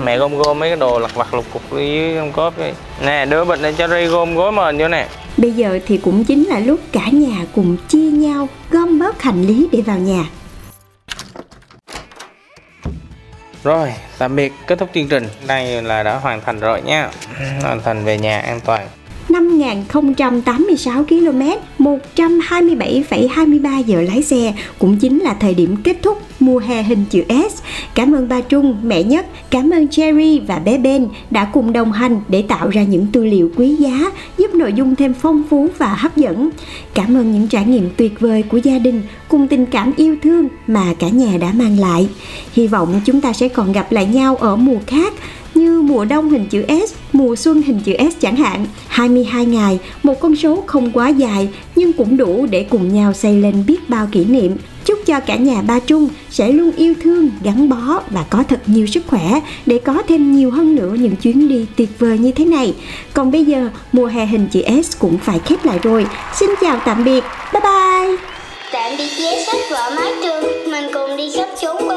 Mẹ 0.03 0.17
gom 0.17 0.37
gom 0.37 0.59
mấy 0.59 0.69
cái 0.69 0.77
đồ 0.77 0.99
lặt 0.99 1.15
vặt 1.15 1.33
lục 1.33 1.45
cục 1.53 1.61
dưới 1.71 2.15
trong 2.15 2.31
cốp 2.31 2.57
đi. 2.57 2.69
Nè 3.05 3.25
đưa 3.25 3.45
bịch 3.45 3.61
này 3.61 3.73
cho 3.73 3.87
Ray 3.87 4.05
gom 4.05 4.35
gối 4.35 4.51
mền 4.51 4.77
vô 4.77 4.87
nè. 4.87 5.07
Bây 5.37 5.51
giờ 5.51 5.79
thì 5.87 5.97
cũng 5.97 6.23
chính 6.23 6.43
là 6.43 6.59
lúc 6.59 6.79
cả 6.91 7.09
nhà 7.11 7.45
cùng 7.55 7.77
chia 7.87 8.11
nhau 8.11 8.47
gom 8.71 8.99
bớt 8.99 9.21
hành 9.21 9.43
lý 9.43 9.67
để 9.71 9.81
vào 9.81 9.97
nhà. 9.97 10.25
Rồi, 13.67 13.93
tạm 14.17 14.35
biệt. 14.35 14.53
Kết 14.67 14.79
thúc 14.79 14.89
chương 14.93 15.07
trình. 15.07 15.27
Đây 15.47 15.81
là 15.81 16.03
đã 16.03 16.15
hoàn 16.15 16.41
thành 16.41 16.59
rồi 16.59 16.81
nha. 16.81 17.09
Hoàn 17.61 17.81
thành 17.81 18.05
về 18.05 18.17
nhà 18.17 18.39
an 18.39 18.59
toàn. 18.59 18.87
5.086 19.29 21.03
km, 21.03 21.41
127,23 21.79 23.83
giờ 23.83 24.01
lái 24.01 24.23
xe 24.23 24.53
cũng 24.79 24.97
chính 24.97 25.19
là 25.19 25.33
thời 25.33 25.53
điểm 25.53 25.75
kết 25.83 25.97
thúc 26.01 26.21
mùa 26.39 26.59
hè 26.59 26.83
hình 26.83 27.05
chữ 27.09 27.23
S. 27.29 27.61
Cảm 27.95 28.15
ơn 28.15 28.29
ba 28.29 28.41
Trung, 28.41 28.77
mẹ 28.83 29.03
nhất, 29.03 29.25
cảm 29.49 29.69
ơn 29.69 29.87
Cherry 29.87 30.39
và 30.39 30.59
bé 30.59 30.77
Ben 30.77 31.07
đã 31.31 31.45
cùng 31.53 31.73
đồng 31.73 31.91
hành 31.91 32.21
để 32.29 32.41
tạo 32.41 32.69
ra 32.69 32.83
những 32.83 33.07
tư 33.11 33.25
liệu 33.25 33.51
quý 33.55 33.75
giá, 33.75 34.11
giúp 34.37 34.53
nội 34.53 34.73
dung 34.73 34.95
thêm 34.95 35.13
phong 35.13 35.43
phú 35.49 35.67
và 35.77 35.87
hấp 35.87 36.17
dẫn. 36.17 36.49
Cảm 36.93 37.17
ơn 37.17 37.31
những 37.31 37.47
trải 37.47 37.65
nghiệm 37.65 37.89
tuyệt 37.97 38.19
vời 38.19 38.43
của 38.43 38.57
gia 38.57 38.79
đình 38.79 39.01
cùng 39.27 39.47
tình 39.47 39.65
cảm 39.65 39.93
yêu 39.97 40.15
thương 40.23 40.47
mà 40.67 40.93
cả 40.99 41.09
nhà 41.09 41.37
đã 41.37 41.51
mang 41.53 41.79
lại. 41.79 42.09
Hy 42.53 42.67
vọng 42.67 43.01
chúng 43.05 43.21
ta 43.21 43.33
sẽ 43.33 43.47
còn 43.47 43.71
gặp 43.71 43.91
lại 43.91 44.05
nhau 44.05 44.35
ở 44.35 44.55
mùa 44.55 44.79
khác 44.87 45.13
như 45.57 45.81
mùa 45.81 46.05
đông 46.05 46.29
hình 46.29 46.45
chữ 46.49 46.65
S, 46.67 46.93
mùa 47.13 47.35
xuân 47.35 47.61
hình 47.61 47.79
chữ 47.85 47.93
S 48.11 48.21
chẳng 48.21 48.35
hạn. 48.35 48.65
22 48.87 49.45
ngày, 49.45 49.79
một 50.03 50.19
con 50.19 50.35
số 50.35 50.63
không 50.67 50.91
quá 50.91 51.09
dài 51.09 51.49
nhưng 51.75 51.93
cũng 51.93 52.17
đủ 52.17 52.45
để 52.51 52.65
cùng 52.69 52.93
nhau 52.93 53.13
xây 53.13 53.33
lên 53.33 53.63
biết 53.67 53.89
bao 53.89 54.07
kỷ 54.11 54.25
niệm. 54.25 54.57
Chúc 54.85 54.99
cho 55.05 55.19
cả 55.19 55.35
nhà 55.35 55.61
Ba 55.61 55.79
Trung 55.79 56.09
sẽ 56.29 56.51
luôn 56.51 56.71
yêu 56.71 56.93
thương, 57.01 57.29
gắn 57.43 57.69
bó 57.69 58.01
và 58.09 58.25
có 58.29 58.43
thật 58.43 58.61
nhiều 58.65 58.87
sức 58.87 59.03
khỏe 59.07 59.39
để 59.65 59.77
có 59.77 60.01
thêm 60.07 60.35
nhiều 60.35 60.51
hơn 60.51 60.75
nữa 60.75 60.95
những 60.99 61.15
chuyến 61.15 61.47
đi 61.47 61.65
tuyệt 61.75 61.89
vời 61.99 62.17
như 62.17 62.31
thế 62.31 62.45
này. 62.45 62.75
Còn 63.13 63.31
bây 63.31 63.45
giờ, 63.45 63.69
mùa 63.91 64.05
hè 64.05 64.25
hình 64.25 64.47
chữ 64.51 64.61
S 64.83 64.99
cũng 64.99 65.17
phải 65.17 65.39
khép 65.39 65.65
lại 65.65 65.79
rồi. 65.83 66.05
Xin 66.39 66.49
chào 66.61 66.79
tạm 66.85 67.03
biệt. 67.03 67.23
Bye 67.53 67.61
bye. 67.61 68.17
Tạm 68.71 68.91
biệt 68.97 69.09
vé 69.19 69.43
sách 69.45 69.61
vở 69.71 69.91
mái 69.95 70.13
trường 70.23 70.71
Mình 70.71 70.85
cùng 70.93 71.17
đi 71.17 71.31
khắp 71.37 71.49
chốn 71.61 71.87